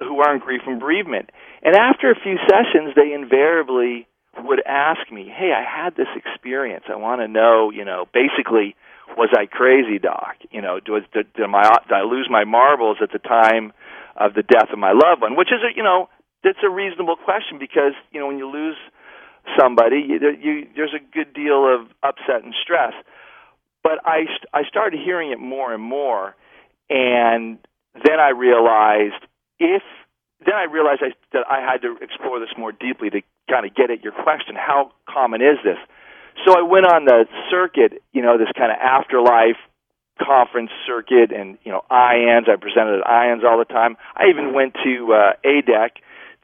who 0.00 0.20
are 0.20 0.34
in 0.34 0.40
grief 0.40 0.62
and 0.66 0.80
bereavement. 0.80 1.30
And 1.62 1.76
after 1.76 2.10
a 2.10 2.14
few 2.20 2.36
sessions, 2.48 2.94
they 2.96 3.12
invariably 3.12 4.08
would 4.42 4.62
ask 4.66 5.10
me, 5.12 5.28
"Hey, 5.28 5.52
I 5.52 5.62
had 5.62 5.94
this 5.94 6.08
experience. 6.16 6.84
I 6.88 6.96
want 6.96 7.20
to 7.20 7.28
know, 7.28 7.70
you 7.70 7.84
know, 7.84 8.08
basically, 8.12 8.74
was 9.16 9.30
I 9.36 9.46
crazy, 9.46 9.98
doc? 9.98 10.36
You 10.50 10.60
know, 10.60 10.80
was 10.88 11.02
did, 11.12 11.32
did 11.34 11.48
my 11.48 11.62
did 11.88 11.94
I 11.94 12.02
lose 12.02 12.28
my 12.30 12.44
marbles 12.44 12.98
at 13.02 13.12
the 13.12 13.18
time 13.18 13.72
of 14.16 14.34
the 14.34 14.42
death 14.42 14.68
of 14.72 14.78
my 14.78 14.92
loved 14.92 15.22
one? 15.22 15.36
Which 15.36 15.48
is 15.48 15.60
a, 15.62 15.76
you 15.76 15.82
know, 15.82 16.08
that's 16.42 16.58
a 16.64 16.70
reasonable 16.70 17.16
question 17.16 17.58
because 17.58 17.92
you 18.12 18.20
know 18.20 18.26
when 18.26 18.38
you 18.38 18.50
lose 18.50 18.76
somebody, 19.58 19.96
you, 20.08 20.18
you, 20.40 20.68
there's 20.74 20.94
a 20.94 21.02
good 21.12 21.34
deal 21.34 21.68
of 21.68 21.88
upset 22.02 22.44
and 22.44 22.54
stress. 22.62 22.92
But 23.82 23.98
I 24.04 24.24
I 24.52 24.64
started 24.64 25.00
hearing 25.04 25.32
it 25.32 25.38
more 25.38 25.72
and 25.72 25.82
more, 25.82 26.34
and 26.88 27.58
then 27.94 28.18
I 28.20 28.30
realized 28.30 29.22
if 29.58 29.82
then 30.44 30.54
I 30.54 30.64
realized 30.64 31.02
I, 31.02 31.12
that 31.32 31.44
I 31.48 31.60
had 31.60 31.82
to 31.82 31.96
explore 32.00 32.40
this 32.40 32.50
more 32.58 32.72
deeply 32.72 33.10
to 33.10 33.20
kind 33.48 33.66
of 33.66 33.74
get 33.74 33.90
at 33.90 34.02
your 34.02 34.12
question. 34.12 34.56
How 34.56 34.92
common 35.08 35.40
is 35.40 35.58
this? 35.64 35.78
So 36.44 36.58
I 36.58 36.62
went 36.62 36.86
on 36.86 37.04
the 37.04 37.26
circuit, 37.50 38.02
you 38.12 38.22
know, 38.22 38.38
this 38.38 38.48
kind 38.56 38.72
of 38.72 38.78
afterlife 38.78 39.56
conference 40.20 40.70
circuit, 40.86 41.32
and 41.32 41.58
you 41.64 41.72
know, 41.72 41.82
IANDS. 41.90 42.48
I 42.48 42.56
presented 42.56 43.00
at 43.00 43.06
IANDS 43.06 43.44
all 43.44 43.58
the 43.58 43.64
time. 43.64 43.96
I 44.16 44.28
even 44.28 44.52
went 44.54 44.74
to 44.84 45.12
uh, 45.12 45.32
ADEC, 45.44 45.90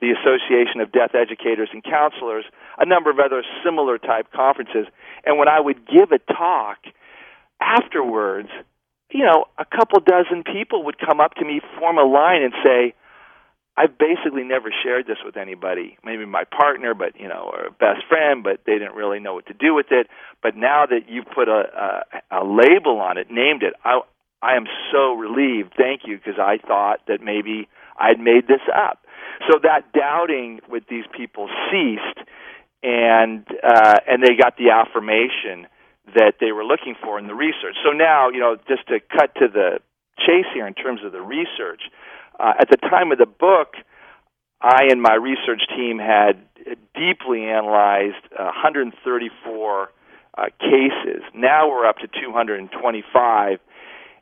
the 0.01 0.11
Association 0.11 0.81
of 0.81 0.93
Death 0.93 1.15
Educators 1.15 1.69
and 1.73 1.83
Counselors, 1.85 2.45
a 2.79 2.87
number 2.87 3.11
of 3.11 3.19
other 3.19 3.43
similar 3.65 3.99
type 3.99 4.33
conferences. 4.33 4.87
And 5.25 5.39
when 5.39 5.49
I 5.49 5.61
would 5.61 5.87
give 5.87 6.13
a 6.13 6.19
talk 6.33 6.79
afterwards, 7.61 8.49
you 9.11 9.25
know, 9.25 9.47
a 9.59 9.65
couple 9.65 10.01
dozen 10.01 10.45
people 10.45 10.85
would 10.85 10.99
come 10.99 11.21
up 11.21 11.35
to 11.35 11.45
me, 11.45 11.61
form 11.79 11.99
a 11.99 12.05
line, 12.05 12.43
and 12.43 12.53
say, 12.65 12.95
I've 13.77 13.97
basically 13.97 14.45
never 14.45 14.71
shared 14.83 15.07
this 15.07 15.19
with 15.25 15.37
anybody. 15.37 15.97
Maybe 16.05 16.27
my 16.27 16.45
partner, 16.45 16.93
but 16.93 17.19
you 17.19 17.29
know, 17.29 17.51
or 17.53 17.71
best 17.71 18.05
friend, 18.09 18.43
but 18.43 18.61
they 18.67 18.75
didn't 18.75 18.95
really 18.95 19.21
know 19.21 19.35
what 19.35 19.47
to 19.47 19.55
do 19.55 19.75
with 19.75 19.87
it. 19.91 20.09
But 20.43 20.57
now 20.57 20.87
that 20.87 21.09
you 21.09 21.23
put 21.23 21.49
a, 21.49 22.03
a, 22.31 22.43
a 22.43 22.45
label 22.45 22.99
on 22.99 23.17
it, 23.17 23.31
named 23.31 23.63
it, 23.63 23.75
I 23.85 24.01
I 24.43 24.57
am 24.57 24.67
so 24.93 25.15
relieved. 25.15 25.75
Thank 25.77 26.03
you, 26.07 26.17
because 26.17 26.39
I 26.39 26.59
thought 26.59 27.01
that 27.09 27.21
maybe 27.23 27.69
I'd 27.99 28.19
made 28.19 28.49
this 28.49 28.65
up. 28.75 29.05
So 29.51 29.59
that 29.63 29.93
doubting 29.93 30.61
with 30.69 30.85
these 30.89 31.05
people 31.17 31.49
ceased, 31.71 32.29
and 32.83 33.47
uh, 33.63 33.97
and 34.07 34.23
they 34.23 34.35
got 34.37 34.57
the 34.59 34.71
affirmation 34.71 35.67
that 36.15 36.35
they 36.41 36.53
were 36.53 36.65
looking 36.65 36.97
for 37.03 37.19
in 37.19 37.29
the 37.29 37.35
research. 37.35 37.77
So 37.85 37.93
now, 37.93 38.31
you 38.31 38.41
know, 38.41 38.57
just 38.69 38.89
to 38.89 38.99
cut 39.01 39.35
to 39.37 39.49
the 39.49 39.79
chase 40.19 40.47
here 40.53 40.67
in 40.67 40.75
terms 40.75 41.01
of 41.05 41.13
the 41.13 41.21
research 41.23 41.83
uh, 42.41 42.55
at 42.59 42.69
the 42.71 42.77
time 42.77 43.13
of 43.13 43.19
the 43.19 43.27
book, 43.27 43.75
I 44.61 44.85
and 44.91 45.01
my 45.01 45.15
research 45.15 45.63
team 45.77 45.99
had 45.99 46.41
deeply 46.95 47.45
analyzed 47.45 48.25
uh, 48.39 48.45
134 48.45 49.89
uh, 50.39 50.45
cases. 50.59 51.23
Now 51.35 51.69
we're 51.69 51.87
up 51.87 51.99
to 51.99 52.09
225, 52.09 53.59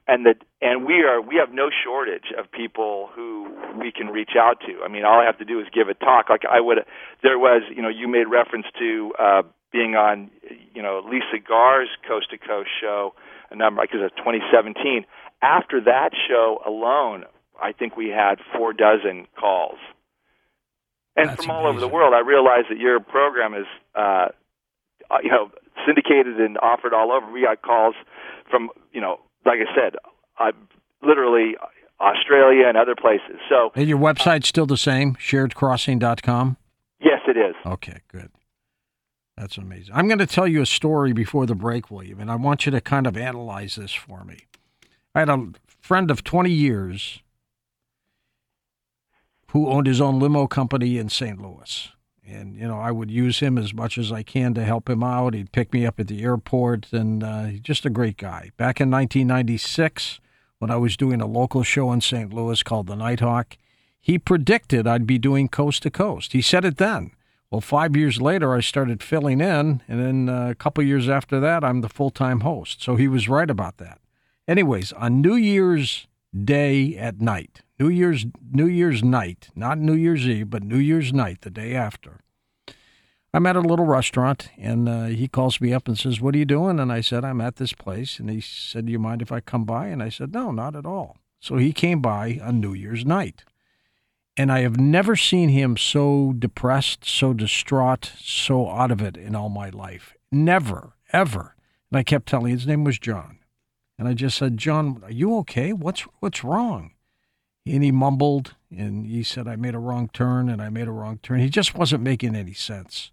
and 0.07 0.27
that 0.27 0.37
and 0.61 0.85
we 0.85 1.03
are 1.03 1.21
we 1.21 1.37
have 1.37 1.53
no 1.53 1.71
shortage 1.85 2.33
of 2.37 2.51
people 2.51 3.11
who 3.15 3.49
we 3.79 3.93
can 3.93 4.09
reach 4.09 4.33
out 4.39 4.61
to. 4.67 4.83
I 4.85 4.89
mean, 4.89 5.05
all 5.05 5.21
I 5.21 5.25
have 5.25 5.39
to 5.39 5.45
do 5.45 5.61
is 5.61 5.67
give 5.73 5.89
a 5.89 5.95
talk. 5.95 6.29
Like 6.29 6.43
I 6.51 6.61
would, 6.61 6.79
there 7.23 7.39
was, 7.39 7.63
you 7.75 7.83
know, 7.83 7.89
you 7.89 8.09
made 8.09 8.27
reference 8.27 8.67
to 8.79 9.13
uh, 9.19 9.43
being 9.73 9.95
on, 9.95 10.31
you 10.75 10.83
know, 10.83 11.03
Lisa 11.05 11.45
Garr's 11.47 11.91
Coast 12.07 12.31
to 12.31 12.39
Coast 12.39 12.71
show 12.81 13.15
a 13.51 13.57
number 13.57 13.83
because 13.83 14.01
it's 14.03 14.17
2017. 14.17 15.05
After 15.43 15.81
that 15.83 16.11
show 16.29 16.61
alone, 16.67 17.25
I 17.61 17.73
think 17.73 17.97
we 17.97 18.09
had 18.09 18.37
four 18.57 18.73
dozen 18.73 19.27
calls. 19.39 19.79
And 21.17 21.29
That's 21.31 21.43
from 21.45 21.51
all 21.51 21.61
amazing. 21.67 21.71
over 21.77 21.81
the 21.81 21.89
world, 21.89 22.15
I 22.15 22.21
realize 22.21 22.65
that 22.69 22.79
your 22.79 23.01
program 23.01 23.55
is, 23.55 23.67
uh, 23.97 24.29
uh, 25.11 25.19
you 25.23 25.31
know, 25.31 25.51
syndicated 25.87 26.41
and 26.41 26.57
offered 26.59 26.95
all 26.95 27.11
over. 27.11 27.31
We 27.31 27.43
got 27.43 27.63
calls 27.63 27.95
from, 28.51 28.71
you 28.93 29.01
know, 29.01 29.19
like 29.45 29.59
I 29.59 29.75
said, 29.75 29.97
uh, 30.39 30.53
literally 31.03 31.57
Australia 32.01 32.67
and 32.69 32.77
other 32.77 32.95
places. 32.95 33.41
So, 33.49 33.73
And 33.75 33.89
your 33.89 33.99
website's 33.99 34.49
still 34.49 34.67
the 34.67 34.77
same, 34.77 35.15
sharedcrossing.com? 35.17 36.57
yes, 37.01 37.21
it 37.27 37.37
is. 37.37 37.55
Okay, 37.67 37.99
good. 38.09 38.31
That's 39.37 39.57
amazing. 39.57 39.95
I'm 39.95 40.09
going 40.09 40.19
to 40.19 40.27
tell 40.27 40.49
you 40.49 40.63
a 40.63 40.67
story 40.67 41.13
before 41.13 41.47
the 41.47 41.55
break, 41.55 41.91
William, 41.91 42.21
and 42.21 42.31
I 42.31 42.37
want 42.37 42.67
you 42.67 42.73
to 42.73 42.81
kind 42.81 43.07
of 43.07 43.17
analyze 43.17 43.77
this 43.77 43.93
for 43.93 44.25
me. 44.25 44.39
I 45.15 45.21
had 45.21 45.29
a 45.29 45.49
friend 45.81 46.11
of 46.11 46.23
20 46.25 46.51
years 46.51 47.21
who 49.53 49.69
owned 49.69 49.87
his 49.87 50.01
own 50.01 50.19
limo 50.19 50.47
company 50.47 50.99
in 50.99 51.09
St. 51.09 51.41
Louis. 51.41 51.89
And, 52.27 52.57
you 52.57 52.69
know, 52.69 52.79
I 52.79 52.91
would 52.91 53.11
use 53.11 53.41
him 53.41 53.57
as 53.57 53.73
much 53.73 53.97
as 53.97 54.13
I 54.13 54.23
can 54.23 54.53
to 54.55 54.65
help 54.65 54.91
him 54.91 55.03
out. 55.03 55.33
He'd 55.33 55.53
pick 55.53 55.73
me 55.73 55.87
up 55.87 55.99
at 55.99 56.09
the 56.09 56.23
airport, 56.23 56.93
and 56.93 57.25
uh, 57.25 57.53
just 57.63 57.87
a 57.87 57.91
great 57.91 58.19
guy. 58.19 58.51
Back 58.59 58.81
in 58.81 58.91
1996, 58.91 60.21
when 60.59 60.71
I 60.71 60.77
was 60.77 60.97
doing 60.97 61.23
a 61.23 61.27
local 61.27 61.63
show 61.63 61.91
in 61.91 62.03
St. 62.03 62.33
Louis 62.33 62.63
called 62.63 62.87
The 62.87 62.97
Nighthawk, 62.97 63.57
he 63.99 64.19
predicted 64.19 64.87
I'd 64.87 65.07
be 65.07 65.19
doing 65.19 65.49
coast 65.49 65.83
to 65.85 65.91
coast. 65.91 66.33
He 66.33 66.43
said 66.43 66.67
it 66.67 66.77
then. 66.77 67.13
Well, 67.51 67.63
five 67.63 67.97
years 67.97 68.21
later, 68.21 68.55
I 68.55 68.61
started 68.61 69.03
filling 69.03 69.41
in, 69.41 69.83
and 69.89 70.01
then 70.01 70.29
uh, 70.29 70.51
a 70.51 70.55
couple 70.55 70.85
years 70.85 71.09
after 71.09 71.41
that, 71.41 71.65
I'm 71.65 71.81
the 71.81 71.89
full 71.89 72.11
time 72.11 72.41
host. 72.41 72.83
So 72.83 72.97
he 72.97 73.09
was 73.09 73.29
right 73.29 73.49
about 73.49 73.79
that. 73.79 74.01
Anyways, 74.47 74.93
on 74.93 75.23
New 75.23 75.35
Year's 75.35 76.08
Day 76.33 76.97
at 76.97 77.21
night, 77.21 77.63
New 77.79 77.89
Year's 77.89 78.27
New 78.51 78.67
Year's 78.67 79.03
night, 79.03 79.49
not 79.55 79.79
New 79.79 79.95
Year's 79.95 80.27
Eve, 80.27 80.51
but 80.51 80.63
New 80.63 80.79
Year's 80.79 81.13
night, 81.13 81.41
the 81.41 81.51
day 81.51 81.75
after, 81.75 82.21
I'm 83.33 83.47
at 83.47 83.57
a 83.57 83.61
little 83.61 83.87
restaurant, 83.87 84.51
and 84.59 84.89
uh, 84.89 85.07
he 85.07 85.27
calls 85.27 85.61
me 85.61 85.73
up 85.73 85.89
and 85.89 85.99
says, 85.99 86.21
"What 86.21 86.35
are 86.35 86.39
you 86.39 86.45
doing?" 86.45 86.79
And 86.79 86.93
I 86.93 87.01
said, 87.01 87.25
"I'm 87.25 87.41
at 87.41 87.57
this 87.57 87.73
place." 87.73 88.19
And 88.19 88.29
he 88.29 88.41
said, 88.41 88.87
"Do 88.87 88.93
you 88.93 88.99
mind 88.99 89.23
if 89.23 89.33
I 89.33 89.41
come 89.41 89.65
by?" 89.65 89.87
And 89.87 90.03
I 90.03 90.11
said, 90.11 90.33
"No, 90.35 90.51
not 90.51 90.77
at 90.77 90.87
all." 90.87 91.17
So 91.41 91.57
he 91.57 91.73
came 91.73 92.01
by 92.01 92.41
on 92.43 92.61
New 92.61 92.75
Year's 92.75 93.07
night 93.07 93.45
and 94.39 94.53
I 94.53 94.61
have 94.61 94.79
never 94.79 95.17
seen 95.17 95.49
him 95.49 95.77
so 95.77 96.33
depressed, 96.39 97.05
so 97.05 97.35
distraught, 97.35 98.13
so 98.21 98.71
out 98.71 98.93
of 98.93 99.03
it 99.03 99.17
in 99.17 99.35
all 99.35 99.49
my 99.49 99.69
life. 99.69 100.15
Never, 100.31 100.95
ever. 101.13 101.57
And 101.91 101.99
I 101.99 102.05
kept 102.05 102.29
telling 102.29 102.53
his 102.53 102.67
name 102.67 102.85
was 102.85 103.01
John. 103.01 103.38
And 103.99 104.07
I 104.07 104.15
just 104.15 104.39
said, 104.39 104.57
John, 104.57 105.01
are 105.05 105.11
you 105.11 105.37
okay? 105.39 105.73
What's 105.73 106.03
what's 106.21 106.45
wrong? 106.45 106.93
And 107.67 107.83
he 107.83 107.93
mumbled 107.93 108.55
and 108.71 109.07
he 109.07 109.23
said, 109.23 109.47
I 109.49 109.57
made 109.57 109.75
a 109.75 109.79
wrong 109.79 110.09
turn 110.13 110.49
and 110.49 110.63
I 110.63 110.71
made 110.71 110.89
a 110.89 110.93
wrong 110.93 111.19
turn. 111.23 111.41
He 111.41 111.51
just 111.51 111.75
wasn't 111.75 112.03
making 112.03 112.35
any 112.35 112.55
sense. 112.55 113.11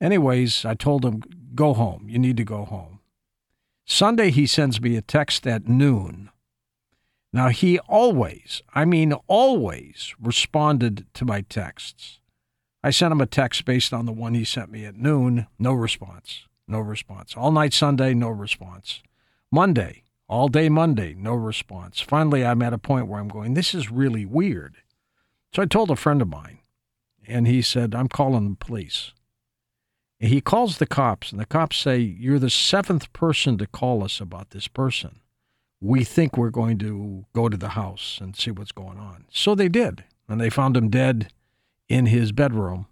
Anyways, 0.00 0.64
I 0.64 0.74
told 0.74 1.04
him, 1.04 1.22
go 1.54 1.72
home. 1.72 2.06
You 2.08 2.18
need 2.18 2.36
to 2.36 2.44
go 2.44 2.64
home. 2.64 3.00
Sunday, 3.86 4.30
he 4.30 4.46
sends 4.46 4.80
me 4.80 4.96
a 4.96 5.02
text 5.02 5.46
at 5.46 5.68
noon. 5.68 6.30
Now, 7.32 7.48
he 7.48 7.78
always, 7.80 8.62
I 8.74 8.84
mean, 8.84 9.12
always 9.26 10.14
responded 10.20 11.06
to 11.14 11.24
my 11.24 11.40
texts. 11.42 12.20
I 12.82 12.90
sent 12.90 13.12
him 13.12 13.20
a 13.20 13.26
text 13.26 13.64
based 13.64 13.92
on 13.92 14.06
the 14.06 14.12
one 14.12 14.34
he 14.34 14.44
sent 14.44 14.70
me 14.70 14.84
at 14.84 14.96
noon. 14.96 15.46
No 15.58 15.72
response. 15.72 16.46
No 16.68 16.78
response. 16.80 17.34
All 17.36 17.50
night 17.50 17.72
Sunday, 17.72 18.14
no 18.14 18.28
response. 18.28 19.02
Monday, 19.50 20.03
all 20.28 20.48
day 20.48 20.68
Monday, 20.68 21.14
no 21.16 21.34
response. 21.34 22.00
Finally, 22.00 22.44
I'm 22.44 22.62
at 22.62 22.72
a 22.72 22.78
point 22.78 23.06
where 23.06 23.20
I'm 23.20 23.28
going, 23.28 23.54
this 23.54 23.74
is 23.74 23.90
really 23.90 24.24
weird. 24.24 24.76
So 25.52 25.62
I 25.62 25.66
told 25.66 25.90
a 25.90 25.96
friend 25.96 26.22
of 26.22 26.28
mine, 26.28 26.58
and 27.26 27.46
he 27.46 27.62
said, 27.62 27.94
I'm 27.94 28.08
calling 28.08 28.50
the 28.50 28.56
police. 28.56 29.12
And 30.20 30.30
he 30.30 30.40
calls 30.40 30.78
the 30.78 30.86
cops, 30.86 31.30
and 31.30 31.40
the 31.40 31.46
cops 31.46 31.76
say, 31.76 31.98
You're 31.98 32.38
the 32.38 32.50
seventh 32.50 33.12
person 33.12 33.58
to 33.58 33.66
call 33.66 34.02
us 34.02 34.20
about 34.20 34.50
this 34.50 34.68
person 34.68 35.20
we 35.84 36.02
think 36.02 36.36
we're 36.36 36.48
going 36.48 36.78
to 36.78 37.26
go 37.34 37.50
to 37.50 37.58
the 37.58 37.70
house 37.70 38.18
and 38.20 38.34
see 38.34 38.50
what's 38.50 38.72
going 38.72 38.98
on. 38.98 39.26
So 39.30 39.54
they 39.54 39.68
did, 39.68 40.04
and 40.26 40.40
they 40.40 40.48
found 40.48 40.78
him 40.78 40.88
dead 40.88 41.30
in 41.88 42.06
his 42.06 42.32
bedroom. 42.32 42.86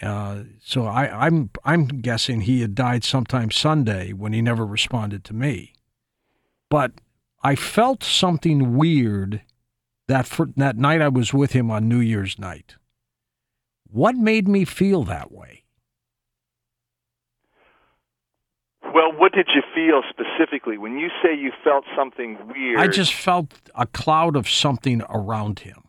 Uh, 0.00 0.44
so 0.62 0.86
I, 0.86 1.26
I'm 1.26 1.50
I'm 1.64 1.86
guessing 1.86 2.42
he 2.42 2.62
had 2.62 2.74
died 2.74 3.04
sometime 3.04 3.50
Sunday 3.50 4.12
when 4.12 4.32
he 4.32 4.40
never 4.40 4.64
responded 4.64 5.24
to 5.24 5.34
me. 5.34 5.74
But 6.70 6.92
I 7.42 7.54
felt 7.54 8.02
something 8.02 8.76
weird 8.76 9.42
that 10.08 10.26
for, 10.26 10.46
that 10.56 10.76
night 10.76 11.00
I 11.02 11.08
was 11.08 11.32
with 11.32 11.52
him 11.52 11.70
on 11.70 11.88
New 11.88 12.00
Year's 12.00 12.38
night. 12.38 12.76
What 13.90 14.16
made 14.16 14.48
me 14.48 14.64
feel 14.64 15.04
that 15.04 15.30
way? 15.32 15.62
Well, 18.82 19.12
what 19.16 19.32
did 19.32 19.48
you 19.54 19.62
feel 19.74 20.02
specifically 20.08 20.78
when 20.78 20.98
you 20.98 21.08
say 21.22 21.34
you 21.36 21.52
felt 21.62 21.84
something 21.96 22.38
weird? 22.48 22.78
I 22.78 22.86
just 22.88 23.12
felt 23.12 23.52
a 23.74 23.86
cloud 23.86 24.36
of 24.36 24.48
something 24.48 25.02
around 25.08 25.60
him. 25.60 25.82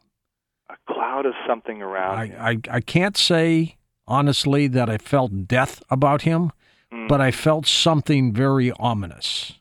a 0.69 0.75
cloud 0.91 1.25
of 1.25 1.33
something 1.47 1.81
around. 1.81 2.17
I, 2.17 2.25
him. 2.25 2.61
I, 2.71 2.75
I 2.77 2.81
can't 2.81 3.15
say 3.17 3.77
honestly 4.07 4.67
that 4.67 4.89
I 4.89 4.97
felt 4.97 5.47
death 5.47 5.81
about 5.89 6.23
him, 6.23 6.51
Mm. 6.89 7.09
but 7.09 7.19
I 7.19 7.31
felt 7.31 7.65
something 7.67 8.31
very 8.31 8.71
ominous. 8.79 9.59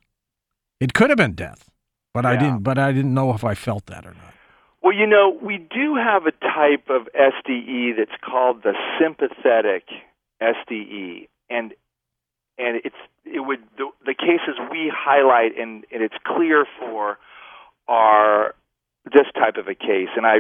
It 0.81 0.93
could 0.93 1.11
have 1.11 1.17
been 1.17 1.33
death, 1.33 1.69
but 2.13 2.27
I 2.27 2.37
didn't. 2.37 2.63
But 2.63 2.79
I 2.79 2.93
didn't 2.93 3.15
know 3.15 3.33
if 3.33 3.45
I 3.45 3.55
felt 3.55 3.87
that 3.87 4.05
or 4.05 4.15
not. 4.15 4.35
Well, 4.83 4.95
you 4.95 5.07
know, 5.07 5.37
we 5.43 5.59
do 5.59 5.97
have 5.97 6.27
a 6.27 6.33
type 6.33 6.91
of 6.91 7.09
SDE 7.15 7.97
that's 7.97 8.19
called 8.23 8.63
the 8.63 8.75
sympathetic 9.01 9.85
SDE, 10.41 11.29
and 11.51 11.73
and 12.59 12.81
it's 12.85 12.97
it 13.25 13.41
would 13.41 13.61
the, 13.79 13.89
the 14.05 14.15
cases 14.15 14.57
we 14.71 14.93
highlight 14.95 15.59
and, 15.59 15.85
and 15.91 16.03
it's 16.03 16.15
clear 16.25 16.67
for 16.79 17.19
are 17.89 18.55
this 19.07 19.27
type 19.35 19.57
of 19.57 19.69
a 19.69 19.75
case, 19.75 20.09
and 20.17 20.27
I 20.27 20.39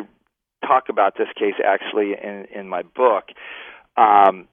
talk 0.67 0.89
about 0.89 1.17
this 1.17 1.29
case 1.39 1.55
actually 1.65 2.13
in 2.13 2.47
in 2.55 2.69
my 2.69 2.83
book. 2.83 3.25
Um, 3.97 4.49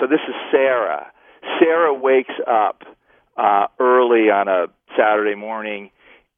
so 0.00 0.06
this 0.06 0.20
is 0.28 0.34
Sarah. 0.50 1.10
Sarah 1.58 1.94
wakes 1.94 2.34
up 2.46 2.82
uh, 3.36 3.66
early 3.78 4.30
on 4.30 4.48
a 4.48 4.66
Saturday 4.96 5.34
morning, 5.34 5.90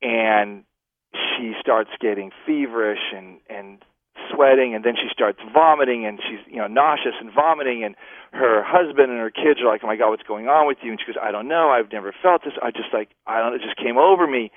and 0.03 0.65
she 1.13 1.53
starts 1.61 1.91
getting 2.01 2.31
feverish 2.47 3.13
and 3.15 3.41
and 3.49 3.85
sweating 4.33 4.75
and 4.75 4.85
then 4.85 4.95
she 4.97 5.09
starts 5.13 5.39
vomiting 5.53 6.07
and 6.07 6.19
she's 6.25 6.41
you 6.51 6.57
know 6.57 6.67
nauseous 6.67 7.15
and 7.21 7.33
vomiting 7.33 7.85
and 7.85 7.95
her 8.33 8.63
husband 8.65 9.11
and 9.11 9.21
her 9.21 9.31
kids 9.31 9.61
are 9.61 9.69
like 9.69 9.83
oh 9.85 9.87
my 9.87 9.97
god 9.97 10.11
what's 10.11 10.27
going 10.27 10.49
on 10.49 10.67
with 10.67 10.79
you? 10.83 10.91
And 10.91 11.01
she 11.01 11.07
goes 11.07 11.21
i 11.21 11.31
don't 11.31 11.49
know. 11.49 11.71
I've 11.71 11.93
never 11.93 12.15
felt 12.23 12.43
this. 12.45 12.55
I 12.63 12.71
just 12.71 12.93
like 12.93 13.11
i 13.27 13.39
don't 13.41 13.55
it 13.55 13.63
just 13.63 13.77
came 13.77 13.99
over 13.99 14.27
me. 14.27 14.51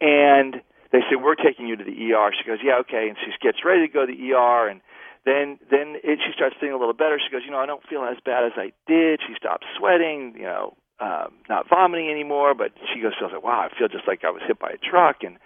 And 0.00 0.62
they 0.92 1.00
say 1.06 1.16
we're 1.16 1.38
taking 1.38 1.66
you 1.66 1.76
to 1.76 1.84
the 1.84 1.94
er 2.12 2.30
she 2.34 2.46
goes 2.46 2.58
yeah 2.62 2.78
okay. 2.86 3.08
And 3.08 3.16
she 3.18 3.30
gets 3.40 3.64
ready 3.64 3.86
to 3.86 3.92
go 3.92 4.06
to 4.06 4.12
the 4.12 4.32
er 4.34 4.68
and 4.68 4.80
then 5.24 5.58
then 5.70 5.96
it, 6.02 6.18
she 6.24 6.32
starts 6.34 6.56
feeling 6.58 6.74
a 6.74 6.78
little 6.78 6.96
better. 6.96 7.18
She 7.18 7.30
goes 7.32 7.42
you 7.44 7.50
know 7.50 7.62
i 7.62 7.66
don't 7.66 7.86
feel 7.88 8.02
as 8.02 8.18
bad 8.24 8.44
as 8.44 8.52
i 8.56 8.72
did. 8.86 9.20
She 9.26 9.34
stops 9.36 9.66
sweating 9.78 10.34
you 10.36 10.48
know 10.50 10.76
um 11.00 11.32
not 11.48 11.68
vomiting 11.68 12.10
anymore 12.10 12.54
but 12.54 12.72
she 12.92 13.00
goes 13.00 13.12
feels 13.18 13.32
like 13.32 13.42
wow 13.42 13.68
i 13.70 13.78
feel 13.78 13.88
just 13.88 14.06
like 14.06 14.24
i 14.24 14.30
was 14.30 14.42
hit 14.46 14.58
by 14.58 14.70
a 14.70 14.78
truck 14.78 15.22
and 15.22 15.38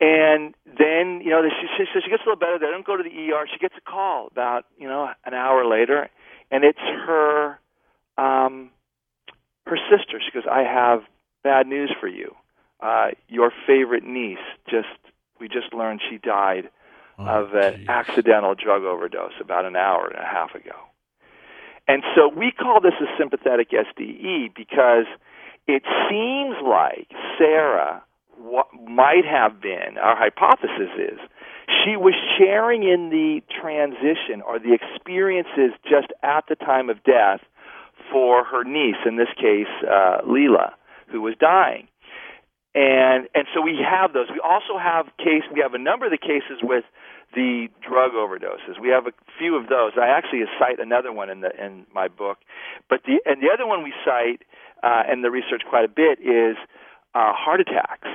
and 0.00 0.54
then, 0.66 1.20
you 1.22 1.30
know, 1.30 1.42
she, 1.48 1.66
she, 1.76 2.00
she 2.02 2.10
gets 2.10 2.24
a 2.24 2.28
little 2.28 2.34
better. 2.34 2.58
They 2.58 2.66
don't 2.66 2.84
go 2.84 2.96
to 2.96 3.04
the 3.04 3.32
ER. 3.32 3.46
She 3.52 3.58
gets 3.60 3.74
a 3.78 3.80
call 3.88 4.26
about, 4.32 4.64
you 4.76 4.88
know, 4.88 5.08
an 5.24 5.32
hour 5.32 5.64
later, 5.64 6.08
and 6.50 6.64
it's 6.64 6.80
her, 6.80 7.60
um, 8.18 8.70
her 9.64 9.78
sister. 9.88 10.18
She 10.18 10.32
goes, 10.32 10.42
"I 10.50 10.62
have 10.64 11.02
bad 11.44 11.68
news 11.68 11.94
for 12.00 12.08
you. 12.08 12.34
Uh, 12.80 13.10
your 13.28 13.52
favorite 13.64 14.02
niece 14.02 14.38
just, 14.68 14.88
we 15.38 15.46
just 15.46 15.72
learned 15.72 16.00
she 16.10 16.18
died 16.18 16.68
Oh, 17.16 17.24
of 17.24 17.54
an 17.54 17.76
geez. 17.76 17.88
accidental 17.88 18.56
drug 18.56 18.82
overdose 18.82 19.38
about 19.40 19.66
an 19.66 19.76
hour 19.76 20.08
and 20.08 20.18
a 20.18 20.26
half 20.26 20.56
ago." 20.56 20.74
And 21.88 22.02
so 22.14 22.28
we 22.28 22.52
call 22.52 22.80
this 22.80 22.94
a 23.00 23.06
sympathetic 23.18 23.70
SDE 23.70 24.54
because 24.54 25.06
it 25.66 25.82
seems 26.08 26.56
like 26.64 27.08
Sarah 27.38 28.02
what 28.38 28.66
might 28.88 29.24
have 29.24 29.60
been 29.60 29.98
our 30.02 30.16
hypothesis 30.16 30.90
is 30.98 31.18
she 31.84 31.96
was 31.96 32.14
sharing 32.38 32.82
in 32.82 33.10
the 33.10 33.40
transition 33.60 34.42
or 34.44 34.58
the 34.58 34.74
experiences 34.74 35.70
just 35.84 36.08
at 36.24 36.44
the 36.48 36.56
time 36.56 36.90
of 36.90 37.02
death 37.04 37.40
for 38.10 38.42
her 38.42 38.64
niece 38.64 38.96
in 39.06 39.16
this 39.16 39.28
case 39.36 39.70
uh 39.86 40.22
Leela 40.26 40.72
who 41.12 41.20
was 41.20 41.34
dying. 41.38 41.86
And 42.74 43.28
and 43.34 43.46
so 43.54 43.60
we 43.60 43.78
have 43.84 44.14
those. 44.14 44.28
We 44.32 44.40
also 44.40 44.78
have 44.80 45.06
case 45.18 45.44
we 45.52 45.60
have 45.60 45.74
a 45.74 45.78
number 45.78 46.06
of 46.06 46.10
the 46.10 46.18
cases 46.18 46.58
with 46.62 46.84
the 47.34 47.68
drug 47.80 48.12
overdoses 48.12 48.78
we 48.80 48.88
have 48.88 49.06
a 49.06 49.12
few 49.38 49.56
of 49.56 49.68
those 49.68 49.92
i 50.00 50.06
actually 50.06 50.42
cite 50.58 50.78
another 50.78 51.12
one 51.12 51.30
in 51.30 51.40
the 51.40 51.50
in 51.64 51.86
my 51.94 52.08
book 52.08 52.38
but 52.88 53.00
the 53.04 53.20
and 53.24 53.42
the 53.42 53.48
other 53.52 53.66
one 53.66 53.82
we 53.82 53.92
cite 54.04 54.42
uh 54.82 55.02
and 55.08 55.24
the 55.24 55.30
research 55.30 55.62
quite 55.68 55.84
a 55.84 55.88
bit 55.88 56.18
is 56.20 56.56
uh, 57.14 57.32
heart 57.34 57.60
attacks. 57.60 58.08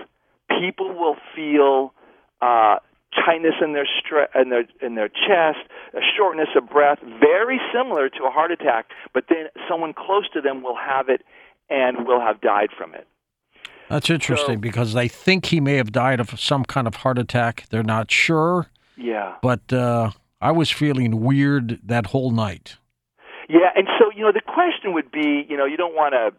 People 0.60 0.90
will 0.94 1.18
feel 1.36 1.94
uh, 2.42 2.78
tightness 3.26 3.54
in 3.62 3.74
their 3.74 3.86
stre- 3.86 4.30
in 4.40 4.50
their 4.50 4.64
in 4.82 4.96
their 4.96 5.10
chest, 5.10 5.60
a 5.94 6.00
shortness 6.16 6.50
of 6.56 6.70
breath, 6.70 7.00
very 7.20 7.60
similar 7.74 8.10
to 8.10 8.24
a 8.24 8.32
heart 8.32 8.52
attack. 8.52 8.88
But 9.14 9.26
then 9.30 9.48
someone 9.70 9.94
close 9.94 10.28
to 10.34 10.42
them 10.42 10.64
will 10.64 10.78
have 10.78 11.10
it 11.10 11.22
and 11.70 12.08
will 12.08 12.22
have 12.22 12.42
died 12.42 12.70
from 12.78 12.94
it. 12.96 13.08
That's 13.90 14.10
interesting 14.10 14.56
So- 14.56 14.62
because 14.62 14.94
they 14.94 15.08
think 15.08 15.46
he 15.48 15.60
may 15.60 15.76
have 15.76 15.92
died 15.92 16.20
of 16.20 16.40
some 16.40 16.66
kind 16.66 16.88
of 16.88 16.96
heart 16.96 17.18
attack. 17.18 17.66
They're 17.70 17.84
not 17.84 18.10
sure, 18.12 18.68
Yeah, 18.98 19.36
but 19.42 19.72
uh, 19.72 20.12
I 20.42 20.52
was 20.52 20.72
feeling 20.72 21.22
weird 21.22 21.80
that 21.84 22.08
whole 22.08 22.32
night. 22.32 22.78
yeah. 23.50 23.70
And 23.76 23.88
so 24.00 24.12
you 24.16 24.24
know, 24.24 24.32
the 24.32 24.42
question 24.42 24.94
would 24.94 25.12
be, 25.12 25.46
you 25.48 25.58
know, 25.58 25.66
you 25.66 25.78
don't 25.78 25.96
want 25.96 26.14
to 26.14 26.36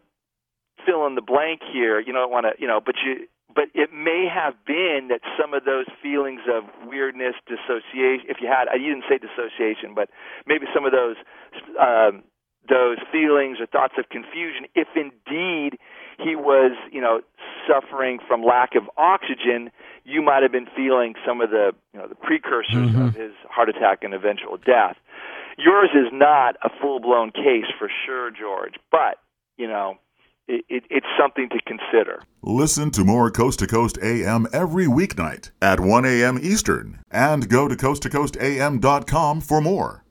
fill 0.85 1.07
in 1.07 1.15
the 1.15 1.21
blank 1.21 1.61
here. 1.71 1.99
You 1.99 2.13
don't 2.13 2.31
want 2.31 2.45
to, 2.45 2.61
you 2.61 2.67
know, 2.67 2.79
but 2.83 2.95
you. 3.05 3.27
But 3.49 3.65
it 3.73 3.89
may 3.91 4.29
have 4.31 4.53
been 4.63 5.09
that 5.09 5.21
some 5.33 5.55
of 5.55 5.65
those 5.65 5.87
feelings 6.03 6.41
of 6.47 6.63
weirdness, 6.85 7.33
dissociation. 7.47 8.29
If 8.29 8.37
you 8.41 8.47
had, 8.47 8.69
I 8.69 8.77
didn't 8.77 9.03
say 9.09 9.17
dissociation, 9.17 9.95
but 9.95 10.09
maybe 10.45 10.67
some 10.73 10.85
of 10.85 10.91
those 10.91 11.17
um, 11.81 12.23
those 12.69 12.97
feelings 13.11 13.57
or 13.59 13.65
thoughts 13.65 13.95
of 13.97 14.07
confusion, 14.09 14.69
if 14.75 14.87
indeed 14.95 15.79
he 16.23 16.35
was, 16.35 16.71
you 16.91 17.01
know, 17.01 17.21
suffering 17.67 18.19
from 18.27 18.43
lack 18.43 18.75
of 18.75 18.83
oxygen, 18.97 19.69
you 20.05 20.21
might 20.21 20.41
have 20.43 20.51
been 20.51 20.67
feeling 20.75 21.13
some 21.25 21.41
of 21.41 21.49
the, 21.51 21.71
you 21.93 21.99
know, 21.99 22.07
the 22.07 22.15
precursors 22.15 22.89
Mhm. 22.91 23.07
of 23.09 23.13
his 23.15 23.31
heart 23.49 23.69
attack 23.69 24.03
and 24.03 24.13
eventual 24.13 24.57
death. 24.57 24.97
Yours 25.57 25.89
is 25.93 26.07
not 26.11 26.55
a 26.63 26.69
full-blown 26.81 27.31
case 27.31 27.65
for 27.77 27.89
sure, 28.05 28.31
George, 28.31 28.75
but 28.91 29.19
you 29.57 29.67
know, 29.67 29.97
it, 30.47 30.63
it, 30.69 30.83
it's 30.89 31.05
something 31.19 31.49
to 31.49 31.59
consider. 31.67 32.21
Listen 32.41 32.89
to 32.91 33.03
more 33.03 33.29
Coast 33.29 33.59
to 33.59 33.67
Coast 33.67 33.97
AM 34.01 34.47
every 34.53 34.85
weeknight 34.87 35.51
at 35.61 35.79
1 35.81 36.05
a.m. 36.05 36.39
Eastern 36.41 36.99
and 37.11 37.49
go 37.49 37.67
to 37.67 37.75
coasttocoastam.com 37.75 39.41
for 39.41 39.61
more. 39.61 40.03